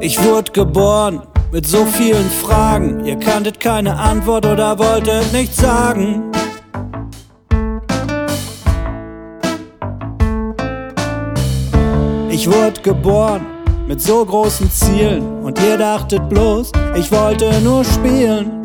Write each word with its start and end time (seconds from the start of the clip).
Ich 0.00 0.22
wurde 0.22 0.52
geboren 0.52 1.22
mit 1.50 1.66
so 1.66 1.84
vielen 1.84 2.30
Fragen. 2.30 3.04
Ihr 3.04 3.16
kanntet 3.16 3.58
keine 3.58 3.98
Antwort 3.98 4.46
oder 4.46 4.78
wolltet 4.78 5.32
nichts 5.32 5.56
sagen. 5.56 6.30
Ich 12.30 12.48
wurde 12.48 12.80
geboren 12.80 13.44
mit 13.88 14.00
so 14.00 14.24
großen 14.24 14.70
Zielen 14.70 15.42
und 15.42 15.60
ihr 15.60 15.76
dachtet 15.76 16.28
bloß, 16.28 16.70
ich 16.94 17.10
wollte 17.10 17.60
nur 17.62 17.84
spielen. 17.84 18.62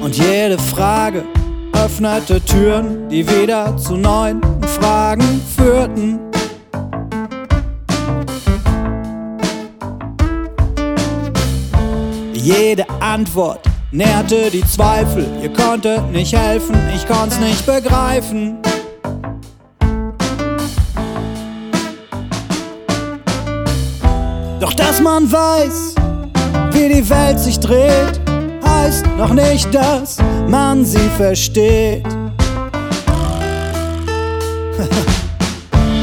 Und 0.00 0.16
jede 0.16 0.56
Frage 0.58 1.24
öffnete 1.86 2.44
Türen, 2.44 3.08
die 3.08 3.24
wieder 3.28 3.76
zu 3.76 3.96
neuen 3.96 4.40
Fragen 4.76 5.40
führten. 5.56 6.18
Jede 12.32 12.84
Antwort 12.98 13.60
nährte 13.92 14.50
die 14.50 14.64
Zweifel. 14.64 15.28
Ihr 15.40 15.52
konntet 15.52 16.10
nicht 16.10 16.36
helfen, 16.36 16.74
ich 16.92 17.06
konnt's 17.06 17.38
nicht 17.38 17.64
begreifen. 17.64 18.58
Doch 24.58 24.74
dass 24.74 25.00
man 25.00 25.30
weiß, 25.30 25.94
wie 26.72 26.88
die 26.88 27.08
Welt 27.08 27.38
sich 27.38 27.60
dreht, 27.60 28.20
heißt 28.64 29.06
noch 29.16 29.32
nicht, 29.32 29.72
dass 29.72 30.18
man 30.48 30.84
sie 30.84 31.08
versteht. 31.16 32.04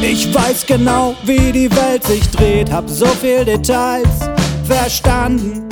Ich 0.05 0.33
weiß 0.33 0.65
genau, 0.67 1.15
wie 1.23 1.51
die 1.53 1.71
Welt 1.71 2.03
sich 2.03 2.29
dreht, 2.29 2.69
hab 2.69 2.89
so 2.89 3.05
viel 3.05 3.45
Details 3.45 4.29
verstanden. 4.65 5.63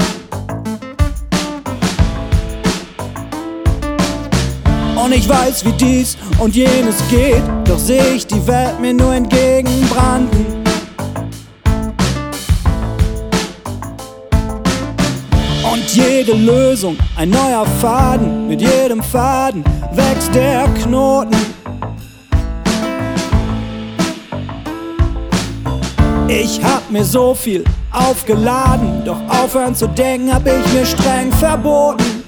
Und 4.96 5.14
ich 5.14 5.28
weiß, 5.28 5.66
wie 5.66 5.74
dies 5.74 6.18
und 6.40 6.56
jenes 6.56 6.96
geht, 7.10 7.44
doch 7.66 7.78
seh 7.78 8.16
ich 8.16 8.26
die 8.26 8.48
Welt 8.48 8.80
mir 8.80 8.94
nur 8.94 9.14
entgegenbranden. 9.14 10.51
Jede 16.24 16.38
Lösung 16.38 16.98
ein 17.18 17.32
neuer 17.32 17.66
Faden, 17.82 18.48
mit 18.48 18.62
jedem 18.62 19.02
Faden 19.02 19.64
wächst 19.92 20.32
der 20.36 20.68
Knoten. 20.84 21.36
Ich 26.28 26.64
hab 26.64 26.92
mir 26.92 27.04
so 27.04 27.34
viel 27.34 27.64
aufgeladen, 27.92 29.04
doch 29.04 29.18
aufhören 29.30 29.74
zu 29.74 29.88
denken 29.88 30.32
hab 30.32 30.46
ich 30.46 30.74
mir 30.74 30.86
streng 30.86 31.32
verboten. 31.32 32.24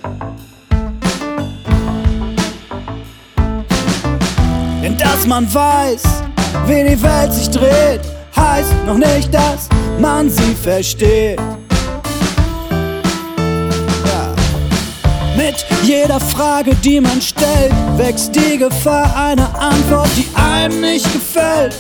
Denn 4.81 4.97
dass 4.97 5.27
man 5.27 5.53
weiß, 5.53 6.01
wie 6.65 6.83
die 6.83 7.03
Welt 7.03 7.31
sich 7.31 7.51
dreht, 7.51 8.01
heißt 8.35 8.73
noch 8.87 8.97
nicht, 8.97 9.31
dass 9.31 9.69
man 9.99 10.31
sie 10.31 10.55
versteht. 10.55 11.39
Mit 15.45 15.65
jeder 15.83 16.21
Frage, 16.21 16.73
die 16.73 17.01
man 17.01 17.21
stellt, 17.21 17.73
wächst 17.97 18.33
die 18.33 18.57
Gefahr 18.57 19.13
einer 19.13 19.53
Antwort, 19.59 20.07
die 20.15 20.25
einem 20.35 20.79
nicht 20.79 21.03
gefällt. 21.11 21.75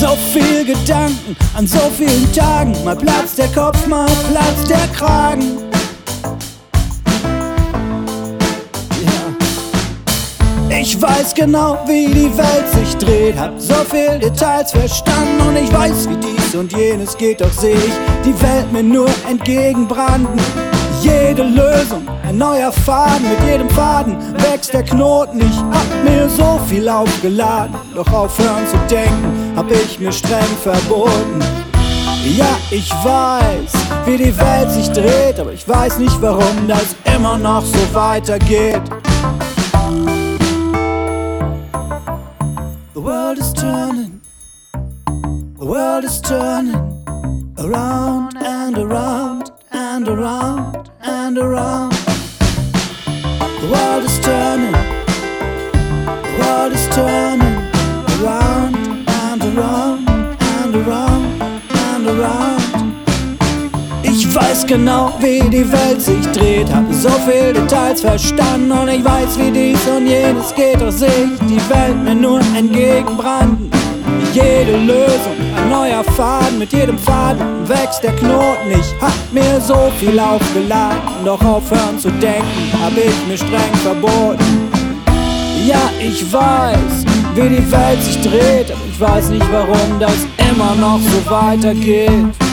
So 0.00 0.16
viel 0.32 0.64
Gedanken 0.64 1.36
an 1.56 1.64
so 1.64 1.78
vielen 1.96 2.32
Tagen, 2.32 2.74
mal 2.84 2.96
platzt 2.96 3.38
der 3.38 3.46
Kopf, 3.48 3.86
mal 3.86 4.08
platzt 4.32 4.68
der 4.68 4.88
Kragen. 4.88 5.65
Ich 10.88 11.02
weiß 11.02 11.34
genau, 11.34 11.78
wie 11.88 12.06
die 12.06 12.30
Welt 12.38 12.68
sich 12.72 12.96
dreht, 12.96 13.36
hab 13.36 13.60
so 13.60 13.74
viel 13.74 14.20
Details 14.20 14.70
verstanden 14.70 15.40
und 15.48 15.56
ich 15.56 15.72
weiß, 15.72 16.08
wie 16.08 16.16
dies 16.16 16.54
und 16.54 16.72
jenes 16.72 17.16
geht, 17.16 17.40
doch 17.40 17.50
seh 17.50 17.72
ich 17.72 17.92
die 18.24 18.40
Welt 18.40 18.72
mir 18.72 18.84
nur 18.84 19.08
entgegenbranden. 19.28 20.38
Jede 21.02 21.42
Lösung, 21.42 22.06
ein 22.22 22.38
neuer 22.38 22.70
Faden, 22.70 23.28
mit 23.28 23.50
jedem 23.50 23.68
Faden 23.70 24.16
wächst 24.38 24.74
der 24.74 24.84
Knoten. 24.84 25.40
Ich 25.40 25.56
hab 25.56 26.04
mir 26.04 26.28
so 26.28 26.60
viel 26.68 26.88
aufgeladen, 26.88 27.74
doch 27.92 28.12
aufhören 28.12 28.64
zu 28.70 28.76
denken, 28.88 29.54
hab 29.56 29.68
ich 29.68 29.98
mir 29.98 30.12
streng 30.12 30.56
verboten. 30.62 31.40
Ja, 32.36 32.58
ich 32.70 32.92
weiß, 32.92 33.72
wie 34.04 34.18
die 34.18 34.38
Welt 34.38 34.70
sich 34.70 34.88
dreht, 34.90 35.40
aber 35.40 35.52
ich 35.52 35.68
weiß 35.68 35.98
nicht, 35.98 36.16
warum 36.22 36.68
das 36.68 36.94
immer 37.12 37.38
noch 37.38 37.64
so 37.64 37.92
weitergeht. 37.92 38.82
The 42.96 43.02
world 43.02 43.36
is 43.36 43.52
turning, 43.52 44.22
the 44.72 45.66
world 45.66 46.04
is 46.04 46.18
turning. 46.18 47.04
Around 47.58 48.38
and 48.38 48.78
around 48.78 49.50
and 49.70 50.08
around 50.08 50.90
and 51.02 51.36
around. 51.36 51.92
The 53.60 53.68
world 53.70 54.02
is 54.02 54.18
turning, 54.20 54.72
the 56.22 56.38
world 56.40 56.72
is 56.72 56.88
turning 56.88 57.45
weiß 64.56 64.66
genau, 64.66 65.12
wie 65.20 65.40
die 65.50 65.70
Welt 65.70 66.00
sich 66.00 66.26
dreht, 66.32 66.72
hab 66.72 66.84
so 66.90 67.10
viel 67.10 67.52
Details 67.52 68.00
verstanden 68.00 68.72
und 68.72 68.88
ich 68.88 69.04
weiß, 69.04 69.38
wie 69.38 69.50
dies 69.50 69.86
und 69.86 70.06
jenes 70.06 70.54
geht, 70.54 70.80
doch 70.80 70.90
seh 70.90 71.06
ich 71.06 71.46
die 71.46 71.60
Welt 71.68 72.02
mir 72.02 72.14
nur 72.14 72.40
entgegenbranden. 72.56 73.70
Jede 74.32 74.78
Lösung, 74.78 75.36
ein 75.56 75.68
neuer 75.68 76.02
Faden, 76.16 76.58
mit 76.58 76.72
jedem 76.72 76.98
Faden 76.98 77.68
wächst 77.68 78.02
der 78.02 78.12
Knoten. 78.12 78.70
Ich 78.70 78.94
hab 79.02 79.12
mir 79.32 79.60
so 79.60 79.90
viel 79.98 80.18
aufgeladen, 80.18 81.00
doch 81.24 81.42
aufhören 81.44 81.98
zu 81.98 82.10
denken, 82.10 82.72
hab 82.82 82.96
ich 82.96 83.28
mir 83.28 83.36
streng 83.36 83.74
verboten. 83.82 84.70
Ja, 85.66 85.90
ich 86.00 86.32
weiß, 86.32 87.04
wie 87.34 87.48
die 87.48 87.72
Welt 87.72 88.02
sich 88.02 88.20
dreht, 88.22 88.70
aber 88.70 88.86
ich 88.90 89.00
weiß 89.00 89.28
nicht, 89.30 89.46
warum 89.52 90.00
das 90.00 90.16
immer 90.50 90.74
noch 90.76 91.00
so 91.00 91.30
weitergeht. 91.30 92.45